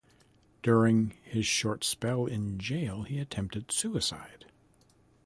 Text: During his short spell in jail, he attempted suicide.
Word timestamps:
During 0.63 1.11
his 1.23 1.45
short 1.45 1.83
spell 1.83 2.25
in 2.25 2.57
jail, 2.57 3.03
he 3.03 3.19
attempted 3.19 3.71
suicide. 3.71 4.45